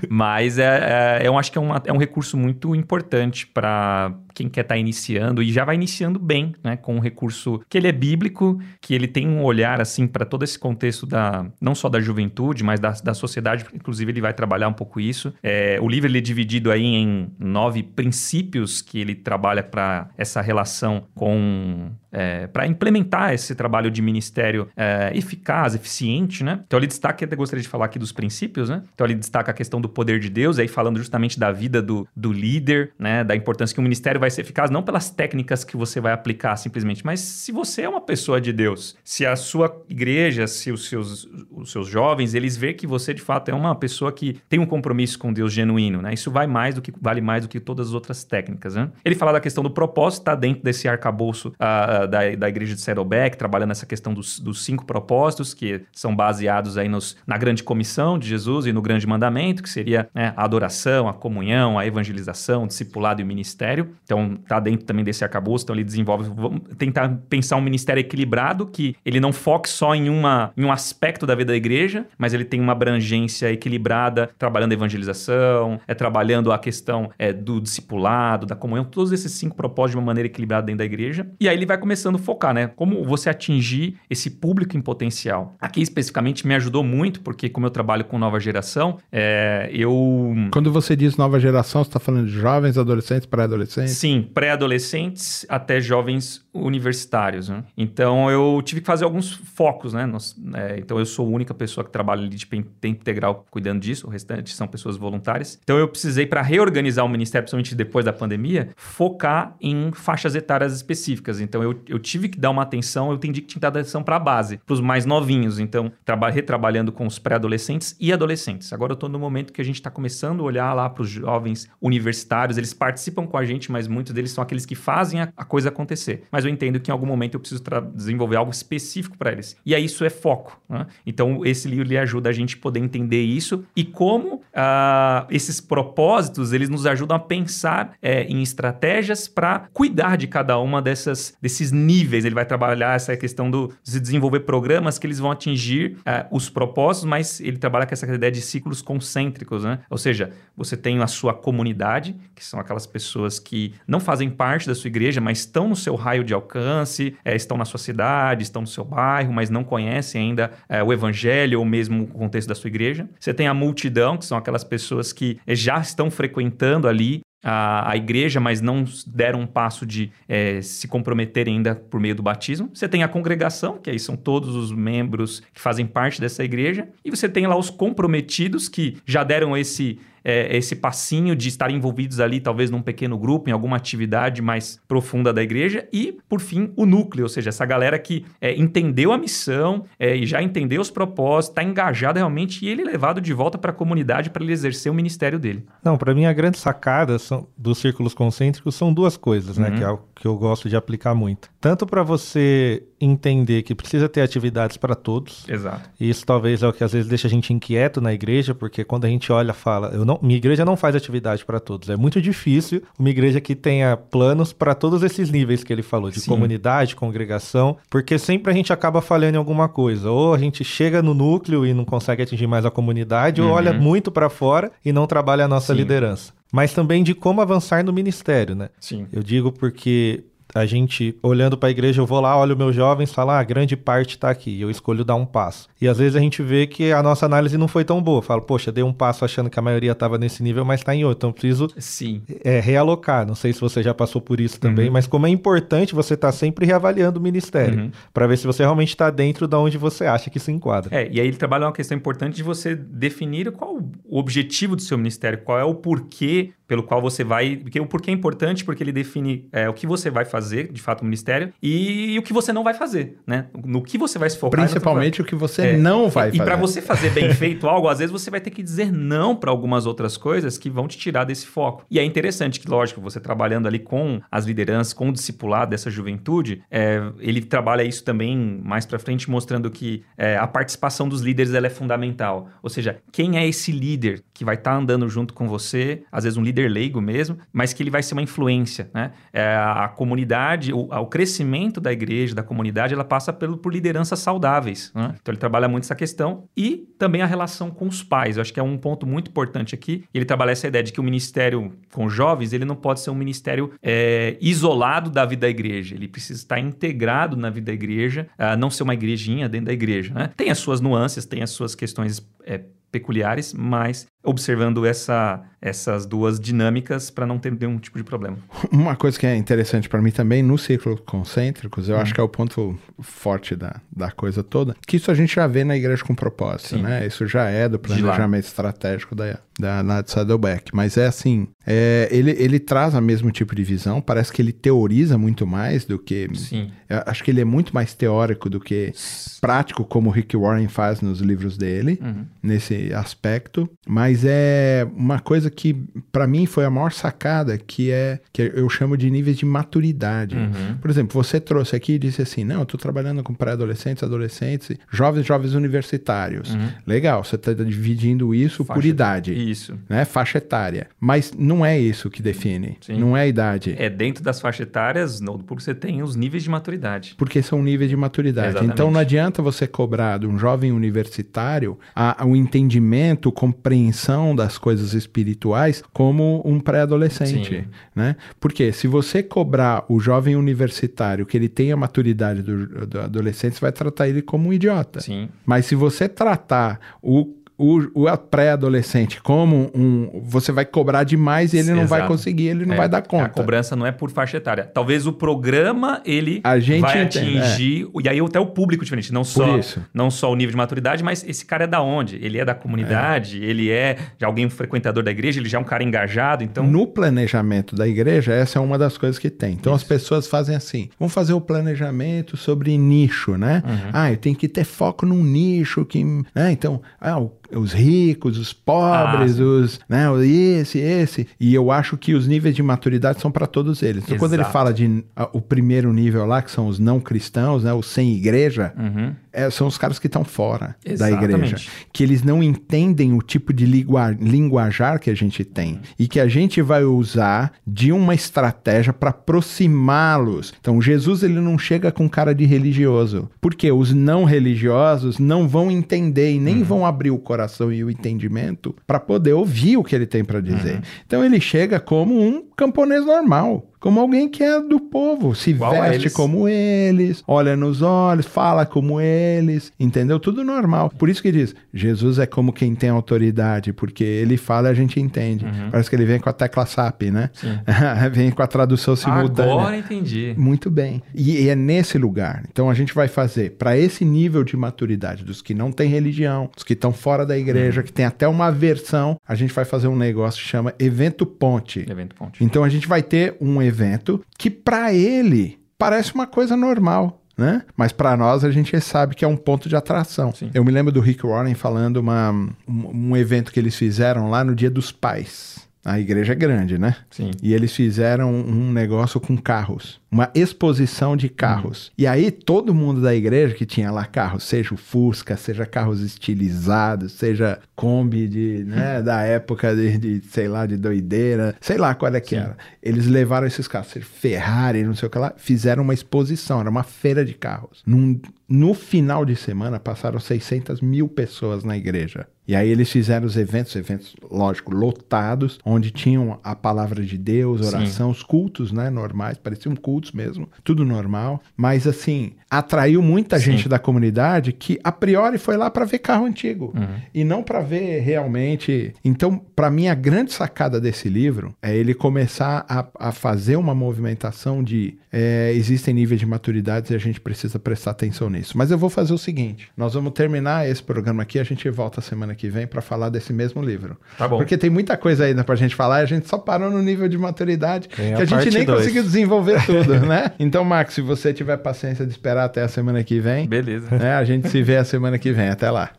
Mas 0.10 0.58
é, 0.58 1.20
é, 1.22 1.26
eu 1.36 1.40
acho 1.40 1.52
que 1.52 1.58
é, 1.58 1.62
uma, 1.62 1.82
é 1.86 1.94
um 1.94 1.98
recurso 1.98 2.38
muito 2.38 2.76
importante 2.76 3.46
para 3.48 4.14
quem 4.36 4.50
quer 4.50 4.62
estar 4.62 4.76
tá 4.76 4.80
iniciando 4.80 5.42
e 5.42 5.52
já 5.52 5.64
vai 5.64 5.76
iniciando 5.76 6.20
bem, 6.20 6.54
né? 6.64 6.76
Com 6.76 6.98
um 6.98 7.00
recurso 7.00 7.62
que 7.70 7.78
ele 7.78 7.88
é 7.88 7.92
bíblico, 7.92 8.60
que 8.82 8.94
ele 8.94 9.08
tem 9.08 9.28
um 9.28 9.42
olhar, 9.42 9.82
assim, 9.82 10.06
para 10.06 10.26
todo 10.26 10.44
esse 10.44 10.60
contexto 10.60 11.06
da, 11.06 11.46
não 11.60 11.74
só 11.74 11.88
da 11.88 12.00
juventude, 12.00 12.64
mas 12.64 12.80
da, 12.80 12.92
da 12.92 13.14
sociedade, 13.14 13.66
inclusive 13.74 14.12
ele 14.12 14.22
vai 14.22 14.34
trabalhar 14.34 14.68
um 14.68 14.74
pouco 14.74 15.00
isso. 15.00 15.34
É, 15.42 15.80
o 15.82 15.88
livro 15.88 16.10
ele 16.10 16.18
é 16.18 16.22
dividido 16.22 16.72
aí 16.72 16.84
em 16.84 17.32
nove 17.40 17.82
princípios 17.82 18.82
que 18.82 19.00
ele 19.00 19.16
trabalha 19.16 19.64
para 19.64 20.10
essa 20.18 20.42
relação 20.42 21.08
com 21.16 21.92
é, 22.16 22.48
para 22.48 22.66
implementar 22.66 23.34
esse 23.34 23.54
trabalho 23.54 23.92
de 23.92 24.02
ministério 24.02 24.70
é, 24.78 25.12
eficaz, 25.14 25.76
eficiente, 25.76 26.44
né? 26.46 26.62
Então 26.66 26.80
ele 26.80 26.88
destaca, 26.88 27.26
eu 27.26 27.38
gostaria 27.38 27.62
de 27.62 27.68
falar 27.68 27.86
aqui 27.86 28.00
dos 28.00 28.14
princípios, 28.14 28.70
né? 28.70 28.82
Então 28.94 29.06
ele 29.06 29.16
destaca 29.16 29.52
a 29.52 29.54
questão 29.54 29.82
do 29.82 29.90
poder 29.90 30.20
de 30.20 30.30
Deus, 30.30 30.58
aí 30.58 30.68
falando 30.68 30.98
justamente 30.98 31.38
da 31.38 31.52
vida 31.52 31.82
do, 31.82 32.08
do 32.16 32.32
líder, 32.32 32.94
né? 32.98 33.24
Da 33.24 33.36
importância 33.36 33.74
que 33.74 33.80
o 33.82 33.84
ministério 33.84 34.20
vai 34.20 34.25
ser 34.30 34.42
eficaz 34.42 34.70
não 34.70 34.84
pelas 34.84 35.10
técnicas 35.10 35.64
que 35.64 35.78
você 35.78 36.00
vai 36.00 36.14
aplicar 36.14 36.56
simplesmente, 36.58 37.06
mas 37.06 37.20
se 37.20 37.52
você 37.52 37.84
é 37.84 37.90
uma 37.90 38.02
pessoa 38.02 38.40
de 38.40 38.52
Deus, 38.52 38.96
se 39.04 39.26
a 39.26 39.36
sua 39.36 39.84
igreja, 39.90 40.48
se 40.48 40.72
os 40.72 40.88
seus, 40.88 41.28
os 41.52 41.72
seus 41.72 41.88
jovens, 41.88 42.34
eles 42.34 42.58
verem 42.58 42.76
que 42.76 42.88
você 42.88 43.14
de 43.14 43.22
fato 43.22 43.50
é 43.50 43.54
uma 43.54 43.76
pessoa 43.76 44.12
que 44.12 44.40
tem 44.50 44.60
um 44.60 44.66
compromisso 44.66 45.18
com 45.20 45.32
Deus 45.32 45.54
genuíno, 45.54 46.02
né? 46.02 46.14
Isso 46.14 46.32
vai 46.32 46.48
mais 46.48 46.76
do 46.76 46.82
que 46.82 46.94
vale 47.02 47.22
mais 47.22 47.44
do 47.44 47.50
que 47.50 47.60
todas 47.60 47.88
as 47.88 47.94
outras 47.94 48.24
técnicas, 48.24 48.76
né? 48.76 48.92
Ele 49.04 49.16
fala 49.16 49.34
da 49.34 49.40
questão 49.40 49.64
do 49.64 49.70
propósito, 49.70 50.22
está 50.22 50.36
dentro 50.36 50.64
desse 50.64 50.88
arcabouço 50.88 51.50
uh, 51.50 52.08
da, 52.08 52.36
da 52.38 52.50
igreja 52.50 52.76
de 52.76 52.82
Saddleback, 52.82 53.38
trabalhando 53.38 53.72
essa 53.72 53.86
questão 53.86 54.14
dos, 54.14 54.40
dos 54.40 54.64
cinco 54.64 54.86
propósitos 54.86 55.54
que 55.54 55.82
são 55.92 56.16
baseados 56.16 56.78
aí 56.78 56.88
nos, 56.88 57.18
na 57.26 57.38
grande 57.38 57.64
comissão 57.64 58.18
de 58.18 58.28
Jesus 58.28 58.66
e 58.66 58.74
no 58.74 58.82
grande 58.82 59.06
mandamento, 59.08 59.64
que 59.64 59.70
seria 59.70 60.10
né, 60.14 60.34
a 60.36 60.44
adoração, 60.44 61.08
a 61.08 61.14
comunhão, 61.14 61.78
a 61.78 61.86
evangelização, 61.86 62.64
o 62.64 62.68
discipulado 62.68 63.22
e 63.22 63.24
o 63.24 63.28
ministério. 63.28 63.96
Então, 64.04 64.15
tá 64.48 64.60
dentro 64.60 64.86
também 64.86 65.04
desse 65.04 65.24
arcabouço, 65.24 65.64
então 65.64 65.76
ele 65.76 65.84
desenvolve, 65.84 66.30
vamos 66.34 66.62
tentar 66.78 67.10
pensar 67.30 67.56
um 67.58 67.62
ministério 67.62 68.00
equilibrado, 68.00 68.66
que 68.66 68.96
ele 69.06 69.20
não 69.20 69.32
foque 69.32 69.70
só 69.70 69.94
em, 69.96 70.10
uma, 70.10 70.52
em 70.58 70.64
um 70.64 70.72
aspecto 70.72 71.26
da 71.26 71.36
vida 71.36 71.52
da 71.52 71.58
igreja, 71.58 72.06
mas 72.18 72.34
ele 72.34 72.46
tem 72.46 72.60
uma 72.60 72.72
abrangência 72.72 73.52
equilibrada, 73.52 74.30
trabalhando 74.38 74.72
a 74.72 74.76
evangelização, 74.76 75.80
é 75.88 75.94
trabalhando 75.94 76.52
a 76.52 76.58
questão 76.58 77.10
é, 77.18 77.32
do 77.32 77.62
discipulado, 77.62 78.46
da 78.46 78.56
comunhão, 78.56 78.84
todos 78.86 79.12
esses 79.12 79.32
cinco 79.32 79.56
propósitos 79.56 79.92
de 79.92 79.98
uma 79.98 80.06
maneira 80.06 80.28
equilibrada 80.28 80.66
dentro 80.66 80.80
da 80.80 80.86
igreja. 80.86 81.28
E 81.40 81.48
aí 81.48 81.56
ele 81.56 81.66
vai 81.66 81.78
começando 81.78 82.16
a 82.16 82.20
focar, 82.20 82.54
né? 82.54 82.68
Como 82.76 83.04
você 83.04 83.30
atingir 83.30 83.96
esse 84.10 84.30
público 84.30 84.76
em 84.76 84.82
potencial. 84.82 85.56
Aqui 85.60 85.82
especificamente 85.82 86.46
me 86.48 86.56
ajudou 86.56 86.84
muito, 86.84 87.22
porque 87.22 87.50
como 87.50 87.66
eu 87.66 87.72
trabalho 87.72 88.06
com 88.06 88.18
nova 88.18 88.40
geração, 88.40 88.98
é, 89.12 89.70
eu. 89.72 90.34
Quando 90.52 90.72
você 90.72 90.96
diz 90.96 91.18
nova 91.18 91.40
geração, 91.40 91.84
você 91.84 91.90
está 91.90 92.00
falando 92.00 92.28
de 92.28 92.34
jovens, 92.34 92.78
adolescentes, 92.78 93.26
pré-adolescentes? 93.26 93.94
Sim, 94.06 94.22
pré-adolescentes 94.22 95.48
até 95.50 95.82
jovens 95.82 96.46
universitários. 96.54 97.50
Né? 97.50 97.64
Então 97.76 98.30
eu 98.30 98.62
tive 98.64 98.82
que 98.82 98.86
fazer 98.86 99.04
alguns 99.04 99.34
focos, 99.34 99.94
né? 99.94 100.06
Nos, 100.06 100.36
é, 100.54 100.78
então 100.78 101.00
eu 101.00 101.06
sou 101.08 101.26
a 101.26 101.30
única 101.30 101.56
pessoa 101.56 101.84
que 101.84 101.90
trabalha 101.90 102.22
ali 102.22 102.30
de 102.36 102.46
tempo 102.46 102.70
integral 102.84 103.48
cuidando 103.50 103.82
disso, 103.82 104.06
o 104.06 104.10
restante 104.12 104.54
são 104.54 104.68
pessoas 104.68 104.96
voluntárias. 104.96 105.60
Então 105.64 105.80
eu 105.80 105.88
precisei, 105.88 106.28
para 106.28 106.44
reorganizar 106.44 107.04
o 107.04 107.10
ministério, 107.10 107.46
principalmente 107.46 107.74
depois 107.74 108.06
da 108.06 108.14
pandemia, 108.14 108.70
focar 108.76 109.56
em 109.60 109.92
faixas 109.92 110.36
etárias 110.36 110.76
específicas. 110.76 111.42
Então 111.42 111.64
eu, 111.64 111.82
eu 111.88 111.98
tive 111.98 112.30
que 112.30 112.40
dar 112.40 112.52
uma 112.52 112.62
atenção, 112.62 113.10
eu 113.10 113.16
entendi 113.16 113.42
que 113.42 113.48
tinha 113.48 113.56
que 113.56 113.62
dar 113.62 113.70
atenção 113.70 114.04
para 114.04 114.18
a 114.18 114.20
base, 114.20 114.60
para 114.60 114.74
os 114.74 114.82
mais 114.82 115.04
novinhos. 115.04 115.58
Então, 115.58 115.92
retrabalhando 116.32 116.92
com 116.92 117.08
os 117.08 117.18
pré-adolescentes 117.18 117.96
e 118.00 118.14
adolescentes. 118.14 118.72
Agora 118.72 118.92
eu 118.92 118.96
estou 118.96 119.10
no 119.10 119.18
momento 119.18 119.52
que 119.52 119.62
a 119.62 119.66
gente 119.66 119.78
está 119.78 119.90
começando 119.90 120.42
a 120.42 120.44
olhar 120.44 120.74
lá 120.74 120.88
para 120.88 121.02
os 121.02 121.10
jovens 121.10 121.68
universitários, 121.82 122.56
eles 122.58 122.72
participam 122.72 123.26
com 123.26 123.36
a 123.38 123.44
gente, 123.44 123.72
mas 123.72 123.88
muitos 123.96 124.14
deles 124.14 124.32
são 124.32 124.44
aqueles 124.44 124.66
que 124.66 124.76
fazem 124.76 125.22
a, 125.22 125.28
coisa 125.46 125.70
acontecer. 125.70 126.24
Mas 126.32 126.46
eu 126.46 126.52
entendo 126.52 126.80
que 126.80 126.92
em 126.92 126.94
algum 126.94 127.06
momento 127.06 127.36
eu 127.36 127.40
preciso 127.40 127.64
desenvolver 127.94 128.36
algo 128.36 128.52
específico 128.52 129.18
para 129.18 129.32
eles. 129.32 129.56
E 129.66 129.74
aí 129.74 129.86
isso 129.86 130.04
é 130.04 130.10
foco. 130.10 130.60
Né? 130.70 130.86
Então, 131.06 131.46
esse 131.46 131.68
livro 131.68 131.86
lhe 131.86 131.98
ajuda 131.98 132.30
a 132.30 132.34
gente 132.34 132.58
poder 132.58 132.80
entender 132.80 133.24
isso 133.24 133.64
e 133.76 133.84
como 133.84 134.36
uh, 134.36 135.26
esses 135.30 135.62
propósitos 135.62 136.52
eles 136.54 136.70
nos 136.70 136.86
ajudam 136.86 137.16
a 137.16 137.20
pensar 137.20 137.94
é, 138.02 138.24
em 138.24 138.42
estratégias 138.42 139.28
para 139.28 139.68
cuidar 139.74 140.18
de 140.18 140.28
cada 140.28 140.60
uma 140.60 140.82
dessas 140.82 141.36
desses 141.42 141.72
níveis. 141.72 142.26
Ele 142.26 142.36
vai 142.36 142.46
trabalhar 142.46 142.96
essa 142.96 143.16
questão 143.16 143.50
do 143.50 143.72
de 143.84 144.00
desenvolver 144.00 144.42
programas 144.42 145.00
que 145.00 145.08
eles 145.08 145.20
vão 145.20 145.32
atingir 145.32 145.98
uh, 146.00 146.28
os 146.36 146.50
propósitos, 146.50 147.08
mas 147.08 147.40
ele 147.40 147.58
trabalha 147.58 147.86
com 147.86 147.94
essa 147.94 148.06
ideia 148.14 148.32
de 148.32 148.42
ciclos 148.42 148.82
concêntricos, 148.82 149.64
né? 149.64 149.80
Ou 149.90 149.98
seja, 149.98 150.32
você 150.56 150.76
tem 150.76 151.02
a 151.02 151.08
sua 151.08 151.34
comunidade, 151.34 152.16
que 152.34 152.44
são 152.44 152.60
aquelas 152.60 152.86
pessoas 152.86 153.40
que 153.40 153.74
não 153.88 154.00
fazem 154.00 154.30
parte 154.30 154.68
da 154.68 154.76
sua 154.76 154.88
igreja, 154.88 155.22
mas 155.22 155.40
estão 155.40 155.68
no 155.68 155.76
seu 155.76 155.96
raio 155.96 156.24
de 156.24 156.34
alcance, 156.34 157.16
é, 157.24 157.36
estão 157.36 157.58
na 157.58 157.66
sua 157.66 157.80
cidade, 157.80 158.44
estão 158.44 158.62
no 158.62 158.68
seu 158.68 158.84
bairro, 158.84 159.34
mas 159.34 159.50
não 159.50 159.64
conhecem 159.64 160.22
ainda 160.22 160.52
é, 160.68 160.84
o 160.84 160.92
evangelho 160.92 161.60
ou 161.60 161.66
mesmo 161.66 162.04
o 162.04 162.08
contexto 162.08 162.48
da 162.48 162.56
sua 162.56 162.68
igreja. 162.68 163.08
Você 163.20 163.34
tem 163.34 163.48
a 163.48 163.54
multidão, 163.54 164.18
que 164.18 164.26
são 164.26 164.38
aquelas 164.38 164.64
pessoas 164.64 165.14
que 165.14 165.40
já 165.48 165.80
estão 165.80 166.10
frequentando 166.10 166.88
ali 166.88 167.22
a, 167.46 167.92
a, 167.92 167.96
igreja, 167.96 168.40
mas 168.40 168.60
não 168.60 168.84
deram 169.06 169.42
um 169.42 169.46
passo 169.46 169.86
de 169.86 170.12
é, 170.28 170.60
se 170.64 170.88
comprometer 170.88 171.48
ainda 171.48 171.76
por 171.76 172.00
meio 172.00 172.16
do 172.16 172.24
batismo. 172.24 172.72
Você 172.74 172.90
tem 172.90 173.04
a 173.04 173.08
congregação, 173.08 173.78
que 173.78 173.92
aí 173.92 174.00
são 174.00 174.16
todos 174.16 174.56
os 174.56 174.72
membros 174.72 175.44
que 175.54 175.62
fazem 175.62 175.86
parte 175.86 176.20
dessa 176.20 176.44
igreja. 176.44 176.88
E 177.06 177.12
você 177.12 177.30
tem 177.30 177.46
lá 177.46 177.56
os 177.56 177.70
comprometidos, 177.70 178.68
que 178.68 178.98
já 179.06 179.24
deram 179.24 179.56
esse 179.56 180.00
é, 180.26 180.58
esse 180.58 180.76
passinho 180.76 181.36
de 181.36 181.48
estar 181.48 181.70
envolvidos 181.70 182.20
ali, 182.20 182.40
talvez 182.40 182.72
num 182.72 182.82
pequeno 182.82 183.18
grupo, 183.18 183.48
em 183.48 183.54
alguma 183.54 183.78
atividade 183.78 184.42
mais 184.42 184.82
profunda 184.88 185.32
da 185.32 185.44
igreja. 185.44 185.88
E, 185.94 186.18
por 186.28 186.42
fim, 186.42 186.74
o 186.76 186.86
núcleo, 186.86 187.24
ou 187.24 187.30
seja, 187.30 187.50
essa 187.50 187.66
galera 187.66 188.00
que 188.00 188.26
é, 188.42 188.60
entendeu 188.60 189.14
a 189.14 189.18
missão 189.18 189.86
é, 190.00 190.16
e 190.16 190.26
já 190.26 190.42
entendeu 190.42 190.82
os 190.82 190.90
propósitos, 190.90 191.50
está 191.50 191.64
engajado 191.64 192.18
realmente 192.18 192.66
e 192.66 192.70
ele 192.70 192.82
é 192.82 192.86
levado 192.86 193.22
de 193.22 193.34
volta 193.34 193.58
para 193.58 193.70
a 193.70 193.74
comunidade 193.74 194.32
para 194.32 194.44
ele 194.44 194.52
exercer 194.52 194.92
o 194.92 194.96
ministério 194.96 195.38
dele. 195.38 195.66
Não, 195.84 195.98
para 195.98 196.16
mim 196.16 196.26
a 196.26 196.34
grande 196.34 196.58
sacada 196.58 197.20
são, 197.20 197.48
dos 197.56 197.78
círculos 197.78 198.14
concêntricos 198.16 198.74
são 198.74 198.92
duas 198.92 199.16
coisas, 199.16 199.58
né? 199.58 199.70
Uhum. 199.70 199.76
Que 199.76 199.84
é 199.84 199.90
o 199.90 200.00
que 200.16 200.28
eu 200.28 200.36
gosto 200.38 200.68
de 200.68 200.76
aplicar 200.76 201.14
muito. 201.14 201.50
Tanto 201.60 201.86
para 201.86 202.02
você 202.02 202.84
entender 203.00 203.64
que 203.64 203.76
precisa 203.76 204.08
ter 204.08 204.22
atividades 204.22 204.78
para 204.78 204.96
todos. 204.96 205.48
Exato. 205.48 205.90
E 206.00 206.10
isso 206.10 206.26
talvez 206.26 206.64
é 206.64 206.68
o 206.68 206.74
que 206.74 206.84
às 206.84 206.94
vezes 206.94 207.08
deixa 207.08 207.28
a 207.28 207.30
gente 207.30 207.54
inquieto 207.54 208.00
na 208.00 208.14
igreja, 208.14 208.56
porque 208.56 208.84
quando 208.84 209.06
a 209.06 209.10
gente 209.10 209.32
olha, 209.32 209.54
fala, 209.54 209.90
eu 209.90 210.06
não, 210.06 210.15
minha 210.22 210.38
igreja 210.38 210.66
não 210.66 210.76
faz 210.76 210.96
atividade 210.96 211.46
para 211.46 211.60
todos. 211.60 211.90
É 211.90 211.96
muito 211.96 212.22
difícil 212.22 212.82
uma 212.98 213.10
igreja 213.10 213.40
que 213.42 213.56
tenha 213.56 213.96
planos 213.98 214.54
para 214.54 214.76
todos 214.76 215.04
esses 215.04 215.30
níveis 215.30 215.64
que 215.64 215.72
ele 215.72 215.82
falou, 215.82 216.10
de 216.10 216.20
Sim. 216.20 216.30
comunidade, 216.30 216.96
congregação, 216.96 217.78
porque 217.90 218.18
sempre 218.18 218.52
a 218.52 218.56
gente 218.56 218.72
acaba 218.72 219.02
falhando 219.02 219.36
em 219.36 219.40
alguma 219.40 219.68
coisa. 219.68 220.12
Ou 220.12 220.34
a 220.34 220.38
gente 220.38 220.64
chega 220.64 221.02
no 221.02 221.14
núcleo 221.14 221.66
e 221.66 221.74
não 221.74 221.86
consegue 221.86 222.24
atingir 222.24 222.48
mais 222.48 222.66
a 222.66 222.72
comunidade, 222.72 223.42
uhum. 223.42 223.48
ou 223.48 223.54
olha 223.54 223.74
muito 223.74 224.12
para 224.12 224.30
fora 224.30 224.72
e 224.84 224.92
não 224.92 225.08
trabalha 225.08 225.46
a 225.46 225.48
nossa 225.48 225.74
Sim. 225.74 225.80
liderança 225.80 226.34
mas 226.52 226.72
também 226.72 227.04
de 227.04 227.14
como 227.14 227.42
avançar 227.42 227.84
no 227.84 227.92
ministério, 227.92 228.56
né? 228.56 228.70
Sim. 228.80 229.08
Eu 229.12 229.22
digo 229.22 229.52
porque 229.52 230.24
a 230.56 230.66
gente, 230.66 231.18
olhando 231.22 231.58
para 231.58 231.68
a 231.68 231.72
igreja, 231.72 232.02
eu 232.02 232.06
vou 232.06 232.22
lá, 232.22 232.40
olho 232.40 232.56
meus 232.56 232.74
jovens, 232.74 233.14
falo, 233.14 233.32
ah, 233.32 233.40
a 233.40 233.44
grande 233.44 233.76
parte 233.76 234.12
está 234.12 234.30
aqui, 234.30 234.62
eu 234.62 234.72
escolho 234.72 235.04
dar 235.04 235.16
um 235.16 235.26
passo. 235.26 235.68
E 235.82 235.88
às 235.88 235.98
vezes 235.98 236.16
a 236.16 236.20
gente 236.20 236.42
vê 236.42 236.66
que 236.66 236.94
a 236.94 237.04
nossa 237.04 237.26
análise 237.26 237.58
não 237.58 237.68
foi 237.68 237.84
tão 237.84 238.02
boa. 238.02 238.22
Falo, 238.22 238.42
poxa, 238.42 238.72
dei 238.72 238.84
um 238.84 238.94
passo 238.94 239.26
achando 239.26 239.50
que 239.50 239.60
a 239.60 239.62
maioria 239.62 239.92
estava 239.92 240.18
nesse 240.18 240.42
nível, 240.42 240.64
mas 240.64 240.80
está 240.80 240.96
em 240.96 241.04
outro. 241.04 241.18
Então 241.18 241.32
preciso 241.34 241.68
Sim. 241.78 242.22
É, 242.44 242.62
realocar. 242.62 243.28
Não 243.28 243.36
sei 243.36 243.52
se 243.52 243.60
você 243.60 243.84
já 243.84 243.94
passou 243.94 244.22
por 244.22 244.40
isso 244.40 244.58
também, 244.60 244.88
uhum. 244.88 244.94
mas 244.94 245.06
como 245.06 245.28
é 245.28 245.30
importante 245.30 245.94
você 245.94 246.14
estar 246.14 246.30
tá 246.30 246.32
sempre 246.32 246.66
reavaliando 246.66 247.20
o 247.20 247.22
ministério, 247.22 247.80
uhum. 247.80 247.92
para 248.14 248.26
ver 248.26 248.38
se 248.38 248.48
você 248.48 248.64
realmente 248.64 248.90
está 248.90 249.10
dentro 249.10 249.48
de 249.48 249.56
onde 249.58 249.78
você 249.78 250.06
acha 250.06 250.30
que 250.30 250.40
se 250.40 250.52
enquadra. 250.52 250.96
É, 250.96 251.10
e 251.12 251.20
aí 251.20 251.28
ele 251.28 251.38
trabalha 251.38 251.66
uma 251.66 251.74
questão 251.74 251.98
importante 251.98 252.36
de 252.36 252.44
você 252.44 252.76
definir 252.76 253.52
qual 253.52 253.78
o 253.78 254.18
objetivo 254.18 254.76
do 254.76 254.82
seu 254.82 254.98
ministério, 254.98 255.40
qual 255.40 255.60
é 255.60 255.64
o 255.66 255.76
porquê 255.76 256.54
pelo 256.68 256.84
qual 256.84 257.02
você 257.02 257.24
vai. 257.24 257.58
Porque 257.58 257.80
o 257.80 257.86
porquê 257.86 258.12
é 258.12 258.14
importante, 258.14 258.64
porque 258.64 258.84
ele 258.84 258.92
define 258.92 259.48
é, 259.52 259.70
o 259.70 259.74
que 259.74 259.86
você 259.86 260.10
vai 260.10 260.26
fazer, 260.26 260.45
de 260.50 260.82
fato, 260.82 261.02
no 261.02 261.06
ministério, 261.06 261.54
e 261.62 262.18
o 262.18 262.24
que 262.24 262.34
você 262.34 262.52
não 262.52 262.64
vai 262.64 262.74
fazer, 262.74 263.18
né? 263.26 263.46
No 263.64 263.82
que 263.82 263.98
você 263.98 264.18
vai 264.18 264.30
se 264.30 264.38
focar. 264.38 264.60
Principalmente 264.60 265.22
o 265.22 265.26
que 265.26 265.36
você 265.36 265.68
é, 265.68 265.78
não 265.78 266.10
vai 266.10 266.30
e, 266.30 266.32
fazer. 266.32 266.44
E 266.44 266.46
para 266.46 266.56
você 266.56 266.82
fazer 266.82 267.10
bem 267.12 267.32
feito 267.36 267.68
algo, 267.68 267.88
às 267.88 268.00
vezes 268.00 268.12
você 268.12 268.30
vai 268.30 268.42
ter 268.42 268.50
que 268.50 268.64
dizer 268.64 268.92
não 268.92 269.36
para 269.36 269.52
algumas 269.52 269.86
outras 269.86 270.18
coisas 270.18 270.58
que 270.58 270.70
vão 270.70 270.88
te 270.88 270.98
tirar 270.98 271.24
desse 271.24 271.46
foco. 271.46 271.86
E 271.90 272.00
é 272.00 272.04
interessante 272.04 272.60
que, 272.60 272.68
lógico, 272.68 273.00
você 273.00 273.20
trabalhando 273.20 273.68
ali 273.68 273.80
com 273.80 274.20
as 274.32 274.46
lideranças, 274.46 274.94
com 274.94 275.10
o 275.10 275.14
discipulado 275.14 275.72
dessa 275.72 275.90
juventude, 275.90 276.62
é, 276.70 277.02
ele 277.20 277.42
trabalha 277.42 277.84
isso 277.84 278.04
também 278.04 278.60
mais 278.64 278.86
para 278.86 279.00
frente, 279.00 279.30
mostrando 279.30 279.70
que 279.70 280.04
é, 280.18 280.38
a 280.38 280.48
participação 280.48 281.08
dos 281.08 281.22
líderes 281.22 281.54
ela 281.54 281.68
é 281.68 281.70
fundamental. 281.70 282.50
Ou 282.62 282.70
seja, 282.70 282.98
quem 283.12 283.38
é 283.38 283.48
esse 283.48 283.72
líder 283.72 284.24
que 284.34 284.44
vai 284.44 284.56
estar 284.56 284.72
tá 284.72 284.78
andando 284.78 285.08
junto 285.08 285.34
com 285.34 285.48
você, 285.48 286.04
às 286.12 286.24
vezes 286.24 286.38
um 286.38 286.44
líder 286.44 286.56
líder 286.56 286.70
leigo 286.70 287.02
mesmo, 287.02 287.38
mas 287.52 287.74
que 287.74 287.84
ele 287.84 287.90
vai 287.90 288.02
ser 288.02 288.14
uma 288.14 288.22
influência. 288.22 288.90
Né? 288.94 289.12
É, 289.34 289.56
a 289.56 289.88
comunidade, 289.88 290.35
o, 290.74 290.90
o, 290.90 291.08
crescimento 291.08 291.80
da 291.80 291.92
igreja, 291.92 292.36
da 292.36 292.44
comunidade, 292.44 292.94
ela 292.94 293.06
passa 293.06 293.32
pelo, 293.32 293.58
por 293.58 293.74
lideranças 293.74 294.20
saudáveis. 294.20 294.92
Né? 294.94 295.16
Então 295.22 295.32
ele 295.32 295.40
trabalha 295.40 295.68
muito 295.68 295.84
essa 295.84 295.96
questão 295.96 296.48
e 296.56 296.88
também 296.98 297.22
a 297.22 297.26
relação 297.26 297.70
com 297.72 297.88
os 297.88 298.04
pais. 298.04 298.38
Eu 298.38 298.42
acho 298.42 298.54
que 298.54 298.60
é 298.60 298.64
um 298.64 298.78
ponto 298.78 299.08
muito 299.08 299.30
importante 299.30 299.74
aqui. 299.74 300.04
Ele 300.14 300.26
trabalha 300.26 300.52
essa 300.52 300.68
ideia 300.68 300.84
de 300.84 300.92
que 300.92 301.00
o 301.00 301.04
ministério 301.04 301.74
com 301.92 302.10
jovens 302.10 302.54
ele 302.54 302.66
não 302.66 302.76
pode 302.76 303.00
ser 303.00 303.10
um 303.10 303.16
ministério 303.16 303.72
é, 303.82 304.38
isolado 304.42 305.10
da 305.10 305.26
vida 305.26 305.46
da 305.46 305.50
igreja. 305.50 305.96
Ele 305.96 306.08
precisa 306.08 306.40
estar 306.40 306.60
integrado 306.60 307.38
na 307.38 307.50
vida 307.50 307.68
da 307.68 307.74
igreja, 307.74 308.28
uh, 308.38 308.58
não 308.58 308.70
ser 308.70 308.84
uma 308.84 308.94
igrejinha 308.94 309.48
dentro 309.48 309.68
da 309.68 309.74
igreja. 309.74 310.14
Né? 310.14 310.30
Tem 310.36 310.50
as 310.50 310.58
suas 310.58 310.82
nuances, 310.82 311.26
tem 311.26 311.42
as 311.42 311.52
suas 311.52 311.76
questões 311.76 312.26
é, 312.46 312.62
peculiares, 312.92 313.54
mas 313.54 314.08
observando 314.26 314.86
essa, 314.86 315.42
essas 315.62 316.06
duas 316.06 316.40
dinâmicas 316.40 317.10
para 317.10 317.26
não 317.26 317.40
ter 317.40 317.52
nenhum 317.52 317.78
tipo 317.78 317.98
de 317.98 318.04
problema. 318.04 318.38
Uma 318.72 318.96
coisa 318.96 319.18
que 319.18 319.26
é 319.26 319.36
interessante 319.36 319.90
para 319.90 320.02
mim 320.02 320.12
também, 320.12 320.44
nos 320.44 320.64
círculos 320.64 321.00
concêntricos, 321.06 321.90
eu 321.90 321.96
hum. 321.96 322.00
acho 322.00 322.14
que 322.14 322.20
é 322.20 322.24
o 322.24 322.30
ponto 322.30 322.78
forte 323.00 323.56
da, 323.56 323.82
da 323.96 324.12
coisa 324.12 324.44
toda, 324.44 324.76
que 324.86 324.98
isso 324.98 325.10
a 325.10 325.16
gente 325.16 325.36
já 325.36 325.48
vê 325.48 325.64
na 325.64 325.76
igreja 325.76 326.04
com 326.04 326.14
propósito, 326.14 326.76
Sim. 326.76 326.84
né? 326.84 327.06
Isso 327.06 327.26
já 327.28 327.50
é 327.50 327.68
do 327.68 327.80
planejamento 327.80 328.46
estratégico 328.46 329.16
da, 329.16 329.40
da 329.60 329.82
Nath 329.82 330.10
Saddleback, 330.10 330.74
mas 330.74 330.98
é 330.98 331.08
assim, 331.08 331.48
é, 331.66 332.08
ele, 332.12 332.32
ele 332.32 332.60
traz 332.60 332.94
o 332.94 333.02
mesmo 333.02 333.32
tipo 333.32 333.56
de 333.56 333.64
visão, 333.64 334.02
parece 334.02 334.32
que 334.32 334.42
ele 334.42 334.52
teoriza 334.52 335.18
muito 335.18 335.48
mais 335.48 335.86
do 335.86 335.98
que... 335.98 336.30
Sim. 336.36 336.72
Acho 336.88 337.24
que 337.24 337.32
ele 337.32 337.42
é 337.42 337.46
muito 337.46 337.74
mais 337.74 337.96
teórico 337.96 338.50
do 338.50 338.60
que 338.60 338.94
prático, 339.42 339.84
como 339.84 340.10
o 340.10 340.14
Rick 340.14 340.38
Warren 340.38 340.68
faz 340.68 341.02
nos 341.02 341.20
livros 341.20 341.58
dele, 341.58 342.00
uhum. 342.02 342.26
nesse 342.42 342.94
aspecto, 342.94 343.70
mas 343.88 344.15
mas 344.16 344.24
é 344.24 344.88
uma 344.96 345.20
coisa 345.20 345.50
que 345.50 345.74
para 346.10 346.26
mim 346.26 346.46
foi 346.46 346.64
a 346.64 346.70
maior 346.70 346.94
sacada, 346.94 347.58
que 347.58 347.92
é 347.92 348.20
que 348.32 348.42
eu 348.56 348.70
chamo 348.70 348.96
de 348.96 349.12
níveis 349.12 349.38
de 349.38 349.46
maturidade. 349.46 350.38
Uhum. 350.38 350.78
Por 350.80 350.90
exemplo, 350.90 351.22
você 351.22 351.38
trouxe 351.38 351.76
aqui 351.76 351.94
e 351.94 352.00
disse 352.00 352.22
assim: 352.22 352.46
"Não, 352.46 352.62
eu 352.62 352.66
tô 352.66 352.78
trabalhando 352.78 353.22
com 353.24 353.34
pré-adolescentes, 353.34 354.04
adolescentes, 354.04 354.78
jovens, 354.90 355.26
jovens 355.26 355.54
universitários". 355.54 356.54
Uhum. 356.54 356.70
Legal, 356.88 357.26
você 357.26 357.36
está 357.36 357.52
dividindo 357.52 358.34
isso 358.34 358.64
Faixa 358.64 358.80
por 358.80 358.88
idade. 358.88 359.34
Isso. 359.34 359.78
Né? 359.90 360.06
Faixa 360.06 360.38
etária. 360.38 360.88
Mas 360.98 361.34
não 361.38 361.66
é 361.66 361.78
isso 361.78 362.10
que 362.10 362.22
define. 362.22 362.78
Sim. 362.80 362.98
Não 362.98 363.18
é 363.18 363.24
a 363.24 363.28
idade. 363.28 363.76
É 363.78 363.90
dentro 363.90 364.24
das 364.24 364.40
faixas 364.40 364.66
etárias, 364.68 365.20
no 365.20 365.40
porque 365.40 365.62
você 365.62 365.76
tem 365.76 366.02
os 366.02 366.16
níveis 366.16 366.44
de 366.44 366.50
maturidade. 366.50 367.16
Porque 367.18 367.42
são 367.42 367.62
níveis 367.62 367.90
de 367.90 367.98
maturidade. 367.98 368.50
Exatamente. 368.50 368.74
Então 368.74 368.90
não 368.90 369.00
adianta 369.00 369.42
você 369.42 369.68
cobrar 369.68 370.20
de 370.20 370.26
um 370.26 370.38
jovem 370.38 370.72
universitário 370.72 371.78
a, 371.94 372.24
a, 372.24 372.26
o 372.26 372.36
entendimento, 372.36 373.30
compreensão 373.32 374.05
compreensão 374.06 374.36
das 374.36 374.58
coisas 374.58 374.94
espirituais 374.94 375.84
como 375.92 376.42
um 376.46 376.60
pré-adolescente, 376.60 377.68
né? 377.96 378.16
Porque 378.40 378.72
se 378.72 378.88
você 378.88 379.24
cobrar 379.24 379.86
o 379.90 380.00
jovem 380.00 380.36
universitário 380.36 381.26
que 381.26 381.36
ele 381.36 381.50
tenha 381.50 381.74
a 381.74 381.78
maturidade 381.78 382.42
do, 382.42 382.86
do 382.86 383.00
adolescente, 383.00 383.56
você 383.56 383.62
vai 383.62 383.72
tratar 383.72 384.08
ele 384.08 384.22
como 384.22 384.50
um 384.50 384.54
idiota. 384.54 385.02
Sim. 385.02 385.30
Mas 385.46 385.66
se 385.66 385.76
você 385.76 386.08
tratar 386.08 386.80
o 387.02 387.34
o, 387.58 388.06
o 388.06 388.18
pré-adolescente 388.18 389.22
como 389.22 389.72
um. 389.74 390.22
Você 390.24 390.52
vai 390.52 390.66
cobrar 390.66 391.04
demais 391.04 391.54
e 391.54 391.58
ele 391.58 391.68
Exato. 391.68 391.80
não 391.80 391.88
vai 391.88 392.08
conseguir, 392.08 392.48
ele 392.48 392.66
não 392.66 392.74
é, 392.74 392.78
vai 392.78 392.90
dar 392.90 393.02
conta. 393.02 393.26
A 393.26 393.30
cobrança 393.30 393.76
não 393.76 393.86
é 393.86 393.92
por 393.92 394.12
faixa 394.12 394.38
etária. 394.38 394.66
Talvez 394.66 395.08
o 395.08 395.14
programa 395.14 396.02
ele 396.06 396.42
a 396.44 396.60
gente 396.60 396.82
vai 396.82 397.04
entende, 397.04 397.38
atingir. 397.38 397.88
É. 397.96 398.02
E 398.04 398.10
aí 398.10 398.20
até 398.20 398.40
o 398.40 398.48
público 398.48 398.84
diferente. 398.84 399.14
Não 399.14 399.24
só, 399.24 399.60
não 399.94 400.12
só 400.12 400.32
o 400.32 400.36
nível 400.36 400.52
de 400.52 400.58
maturidade, 400.58 401.04
mas 401.04 401.24
esse 401.28 401.46
cara 401.46 401.64
é 401.64 401.68
da 401.68 401.82
onde? 401.82 402.18
Ele 402.18 402.38
é 402.38 402.46
da 402.46 402.54
comunidade, 402.54 403.42
é. 403.42 403.48
ele 403.48 403.70
é 403.70 403.98
de 404.18 404.26
alguém 404.26 404.50
frequentador 404.50 405.04
da 405.04 405.12
igreja, 405.12 405.40
ele 405.40 405.48
já 405.48 405.58
é 405.58 405.62
um 405.62 405.66
cara 405.66 405.84
engajado. 405.84 406.44
Então. 406.44 406.66
No 406.66 406.88
planejamento 406.88 407.76
da 407.76 407.88
igreja, 407.88 408.34
essa 408.34 408.60
é 408.60 408.62
uma 408.62 408.78
das 408.78 408.98
coisas 408.98 409.18
que 409.18 409.30
tem. 409.30 409.54
Então 409.54 409.74
Isso. 409.74 409.84
as 409.84 409.88
pessoas 409.88 410.28
fazem 410.28 410.56
assim: 410.56 410.90
vamos 411.00 411.14
fazer 411.14 411.34
o 411.34 411.42
planejamento 411.42 412.36
sobre 412.36 412.78
nicho, 412.78 413.38
né? 413.38 413.64
Uhum. 413.66 413.90
Ah, 413.94 414.12
eu 414.12 414.18
tenho 414.18 414.36
que 414.36 414.50
ter 414.50 414.66
foco 414.66 415.06
num 415.06 415.24
nicho 415.24 415.86
que. 415.86 416.04
Né? 416.04 416.52
Então, 416.52 416.82
ah, 417.00 417.20
o 417.20 417.32
os 417.52 417.74
ricos, 417.74 418.38
os 418.38 418.54
pobres, 418.54 419.40
ah, 419.40 419.44
os, 419.44 419.80
né, 419.88 420.06
esse, 420.26 420.80
esse. 420.80 421.28
E 421.40 421.54
eu 421.54 421.72
acho 421.72 421.98
que 421.98 422.14
os 422.14 422.28
níveis 422.28 422.56
de 422.56 422.64
maturidade 422.64 423.22
são 423.22 423.32
para 423.32 423.48
todos 423.48 423.82
eles. 423.84 424.04
Então, 424.04 424.16
Exato. 424.16 424.20
quando 424.20 424.34
ele 424.34 424.44
fala 424.46 424.74
de 424.74 425.04
a, 425.16 425.30
o 425.34 425.42
primeiro 425.42 425.92
nível 425.94 426.26
lá, 426.26 426.42
que 426.42 426.52
são 426.52 426.68
os 426.68 426.80
não 426.80 427.00
cristãos, 427.00 427.64
né, 427.64 427.74
os 427.74 427.88
sem 427.88 428.14
igreja, 428.14 428.74
uhum. 428.78 429.14
é, 429.32 429.50
são 429.50 429.68
os 429.68 429.78
caras 429.78 430.00
que 430.00 430.08
estão 430.08 430.24
fora 430.24 430.76
Exatamente. 430.86 431.28
da 431.28 431.38
igreja. 431.38 431.70
Que 431.94 432.04
eles 432.04 432.24
não 432.24 432.42
entendem 432.42 433.14
o 433.14 433.22
tipo 433.22 433.54
de 433.54 433.66
ligua, 433.66 434.16
linguajar 434.20 435.00
que 435.00 435.10
a 435.10 435.16
gente 435.16 435.44
tem. 435.44 435.74
Uhum. 435.74 435.80
E 436.00 436.08
que 436.08 436.20
a 436.20 436.28
gente 436.28 436.62
vai 436.62 436.84
usar 436.84 437.54
de 437.66 437.92
uma 437.92 438.14
estratégia 438.14 438.94
para 438.94 439.12
aproximá-los. 439.12 440.54
Então, 440.60 440.82
Jesus 440.82 441.24
ele 441.24 441.40
não 441.40 441.58
chega 441.58 441.92
com 441.92 442.10
cara 442.10 442.34
de 442.34 442.46
religioso. 442.46 443.30
Porque 443.40 443.72
os 443.72 443.94
não 443.94 444.24
religiosos 444.24 445.20
não 445.20 445.48
vão 445.48 445.70
entender 445.70 446.34
e 446.34 446.40
nem 446.40 446.60
uhum. 446.60 446.64
vão 446.64 446.86
abrir 446.86 447.12
o 447.12 447.18
coração 447.18 447.35
coração 447.36 447.72
e 447.72 447.84
o 447.84 447.92
entendimento 447.92 448.74
para 448.88 449.00
poder 449.00 449.34
ouvir 449.34 449.76
o 449.76 449.84
que 449.84 449.94
ele 449.94 450.06
tem 450.06 450.24
para 450.24 450.40
dizer. 450.40 450.76
Uhum. 450.76 450.82
Então 451.06 451.24
ele 451.24 451.42
chega 451.42 451.80
como 451.80 452.20
um 452.20 452.42
camponês 452.56 453.06
normal 453.06 453.68
como 453.86 454.00
alguém 454.00 454.28
que 454.28 454.44
é 454.44 454.60
do 454.60 454.80
povo, 454.80 455.36
se 455.36 455.52
Igual 455.52 455.74
veste 455.74 456.10
como 456.10 456.48
eles, 456.48 457.24
olha 457.28 457.56
nos 457.56 457.84
olhos, 457.84 458.26
fala 458.26 458.66
como 458.66 459.00
eles, 459.00 459.72
entendeu? 459.80 460.20
Tudo 460.20 460.44
normal. 460.44 460.90
Por 460.90 461.08
isso 461.08 461.22
que 461.22 461.32
diz, 461.32 461.54
Jesus 461.72 462.18
é 462.18 462.26
como 462.26 462.52
quem 462.52 462.74
tem 462.74 462.90
autoridade, 462.90 463.72
porque 463.72 464.04
ele 464.04 464.38
fala 464.38 464.70
e 464.70 464.72
a 464.72 464.74
gente 464.74 465.00
entende. 465.00 465.46
Uhum. 465.46 465.70
Parece 465.70 465.88
que 465.88 465.96
ele 465.96 466.06
vem 466.06 466.20
com 466.20 466.28
a 466.28 466.34
tecla 466.34 466.66
SAP, 466.66 467.04
né? 467.12 467.30
vem 468.12 468.32
com 468.32 468.42
a 468.42 468.48
tradução 468.48 468.96
simultânea. 468.96 469.54
Agora 469.54 469.78
entendi. 469.78 470.34
Muito 470.36 470.72
bem. 470.72 471.04
E, 471.14 471.44
e 471.44 471.50
é 471.50 471.56
nesse 471.56 472.00
lugar. 472.00 472.44
Então 472.52 472.72
a 472.72 472.74
gente 472.74 472.92
vai 472.92 473.08
fazer 473.08 473.52
para 473.52 473.78
esse 473.78 474.04
nível 474.04 474.44
de 474.44 474.58
maturidade 474.58 475.24
dos 475.24 475.44
que 475.44 475.54
não 475.54 475.72
têm 475.72 475.90
religião, 475.90 476.50
dos 476.56 476.64
que 476.64 476.74
estão 476.74 476.92
fora 476.92 477.24
da 477.24 477.38
igreja, 477.38 477.82
uhum. 477.82 477.86
que 477.86 477.94
tem 477.94 478.06
até 478.06 478.28
uma 478.28 478.50
versão, 478.50 479.16
a 479.28 479.36
gente 479.36 479.54
vai 479.54 479.64
fazer 479.64 479.88
um 479.88 479.96
negócio 479.96 480.42
que 480.42 480.50
chama 480.50 480.74
evento 480.80 481.24
ponte. 481.24 481.86
Evento 481.88 482.16
ponte. 482.16 482.44
Então 482.46 482.64
a 482.64 482.70
gente 482.70 482.88
vai 482.88 483.02
ter 483.02 483.36
um 483.42 483.62
evento 483.62 484.24
que 484.38 484.50
para 484.50 484.94
ele 484.94 485.60
parece 485.78 486.14
uma 486.14 486.28
coisa 486.28 486.56
normal. 486.56 487.22
Né? 487.38 487.64
Mas 487.76 487.92
para 487.92 488.16
nós 488.16 488.46
a 488.46 488.52
gente 488.52 488.80
sabe 488.80 489.14
que 489.14 489.26
é 489.26 489.28
um 489.28 489.36
ponto 489.36 489.68
de 489.68 489.76
atração. 489.76 490.34
Sim. 490.34 490.52
Eu 490.54 490.64
me 490.64 490.72
lembro 490.72 490.92
do 490.92 491.02
Rick 491.02 491.26
Warren 491.26 491.54
falando 491.54 491.98
uma, 491.98 492.32
um, 492.32 493.10
um 493.12 493.18
evento 493.18 493.52
que 493.52 493.60
eles 493.60 493.76
fizeram 493.76 494.30
lá 494.30 494.42
no 494.42 494.56
Dia 494.56 494.70
dos 494.70 494.92
Pais. 494.92 495.68
A 495.86 496.00
igreja 496.00 496.34
é 496.34 496.36
grande, 496.36 496.80
né? 496.80 496.96
Sim. 497.12 497.30
E 497.44 497.54
eles 497.54 497.76
fizeram 497.76 498.34
um 498.34 498.72
negócio 498.72 499.20
com 499.20 499.38
carros, 499.38 500.02
uma 500.12 500.32
exposição 500.34 501.16
de 501.16 501.30
carros. 501.30 501.90
Uhum. 501.90 501.94
E 502.00 502.08
aí 502.08 502.32
todo 502.32 502.74
mundo 502.74 503.02
da 503.02 503.14
igreja 503.14 503.54
que 503.54 503.68
tinha 503.68 503.92
lá 503.92 504.04
carros, 504.04 504.46
seja 504.46 504.74
o 504.74 504.78
Fusca, 504.78 505.38
seja 505.38 505.64
carros 505.64 506.02
estilizados, 506.02 507.12
seja 507.12 507.60
Kombi 507.76 508.28
de, 508.28 508.64
né, 508.66 509.00
da 509.06 509.22
época 509.22 509.76
de, 509.76 509.96
de, 510.00 510.22
sei 510.28 510.48
lá, 510.48 510.66
de 510.66 510.76
doideira, 510.76 511.56
sei 511.62 511.78
lá 511.78 511.94
qual 511.94 512.16
é 512.16 512.20
que 512.20 512.32
Sim. 512.32 512.38
era. 512.38 512.58
Eles 512.82 513.06
levaram 513.06 513.46
esses 513.46 513.68
carros, 513.68 513.94
Ferrari, 514.02 514.84
não 514.84 514.96
sei 514.96 515.06
o 515.06 515.10
que 515.12 515.20
lá, 515.20 515.36
fizeram 515.38 515.84
uma 515.84 515.94
exposição, 515.94 516.62
era 516.62 516.70
uma 516.70 516.84
feira 516.84 517.24
de 517.24 517.36
carros. 517.36 517.84
Num, 517.86 518.20
no 518.50 518.74
final 518.74 519.24
de 519.24 519.36
semana 519.36 519.80
passaram 519.80 520.20
600 520.20 520.82
mil 520.82 521.08
pessoas 521.08 521.64
na 521.64 521.78
igreja. 521.78 522.26
E 522.48 522.56
aí 522.56 522.70
eles 522.70 522.92
fizeram 522.92 523.26
os 523.26 523.38
eventos, 523.38 523.76
eventos, 523.76 524.16
lógico, 524.30 524.74
lotados, 524.74 525.60
onde 525.66 525.92
tinham 525.92 526.40
a 526.44 526.56
palavra 526.56 527.04
de 527.04 527.18
Deus, 527.18 527.62
oração, 527.62 528.14
Sim. 528.14 528.18
os 528.18 528.24
cultos, 528.24 528.72
né, 528.72 528.90
normais, 528.90 529.38
pareciam 529.38 529.76
cultos 529.76 530.12
mesmo, 530.12 530.48
tudo 530.64 530.86
normal, 530.86 531.42
mas 531.58 531.88
assim, 531.88 532.34
atraiu 532.50 533.02
muita 533.02 533.40
Sim. 533.40 533.52
gente 533.52 533.70
da 533.70 533.80
comunidade 533.80 534.54
que 534.54 534.80
a 534.84 534.92
priori 534.92 535.38
foi 535.38 535.58
lá 535.58 535.70
para 535.70 535.86
ver 535.86 536.00
carro 536.00 536.26
antigo 536.26 536.74
uhum. 536.76 536.88
e 537.14 537.24
não 537.24 537.44
para 537.44 537.62
ver 537.62 538.00
realmente. 538.02 538.94
Então, 539.04 539.38
para 539.56 539.70
mim 539.70 539.88
a 539.88 539.96
grande 539.96 540.32
sacada 540.32 540.80
desse 540.80 541.10
livro 541.10 541.56
é 541.62 541.76
ele 541.76 541.94
começar 541.94 542.66
a, 542.70 542.86
a 543.00 543.12
fazer 543.12 543.56
uma 543.56 543.74
movimentação 543.74 544.64
de 544.64 544.98
é, 545.12 545.52
existem 545.54 545.94
níveis 545.94 546.20
de 546.20 546.26
maturidade 546.26 546.92
e 546.92 546.96
a 546.96 547.00
gente 547.00 547.22
precisa 547.22 547.58
prestar 547.58 547.92
atenção 547.92 548.30
nisso. 548.30 548.58
Mas 548.58 548.70
eu 548.70 548.78
vou 548.78 548.90
fazer 548.90 549.14
o 549.14 549.18
seguinte, 549.18 549.70
nós 549.76 549.94
vamos 549.94 550.14
terminar 550.14 550.70
esse 550.70 550.84
programa 550.84 551.24
aqui, 551.24 551.40
a 551.40 551.44
gente 551.44 551.70
volta 551.70 552.02
semana 552.36 552.36
que 552.36 552.50
vem 552.50 552.68
para 552.68 552.82
falar 552.82 553.10
desse 553.10 553.34
mesmo 553.34 553.62
livro. 553.64 553.98
Tá 554.18 554.28
bom. 554.28 554.38
Porque 554.38 554.58
tem 554.58 554.70
muita 554.70 554.98
coisa 554.98 555.24
ainda 555.24 555.44
pra 555.44 555.56
gente 555.56 555.74
falar 555.74 556.02
e 556.02 556.04
a 556.04 556.06
gente 556.06 556.28
só 556.28 556.38
parou 556.38 556.70
no 556.70 556.82
nível 556.82 557.08
de 557.08 557.18
maturidade 557.18 557.88
tem 557.88 558.14
que 558.14 558.22
a, 558.22 558.24
a 558.24 558.26
gente 558.26 558.54
nem 558.54 558.66
dois. 558.66 558.80
conseguiu 558.82 559.04
desenvolver 559.04 559.64
tudo, 559.66 560.00
né? 560.02 560.32
Então, 560.38 560.64
Max, 560.64 560.94
se 560.94 561.02
você 561.02 561.34
tiver 561.34 561.58
paciência 561.58 562.06
de 562.06 562.12
esperar 562.12 562.46
até 562.46 562.62
a 562.62 562.68
semana 562.68 563.04
que 563.04 563.20
vem, 563.20 563.48
beleza. 563.48 563.96
Né, 563.96 564.14
a 564.14 564.24
gente 564.24 564.50
se 564.50 564.62
vê 564.62 564.76
a 564.76 564.84
semana 564.84 565.18
que 565.18 565.32
vem. 565.32 565.50
Até 565.50 565.72
lá. 565.72 565.92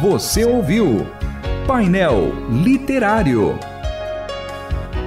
Você 0.00 0.44
ouviu 0.44 1.06
Painel 1.66 2.32
Literário. 2.50 3.58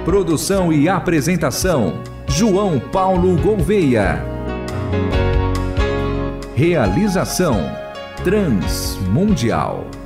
Produção 0.04 0.72
e 0.72 0.88
apresentação: 0.88 2.02
João 2.28 2.78
Paulo 2.78 3.36
Gouveia. 3.36 4.22
Realização 6.54 7.87
Transmundial. 8.28 9.97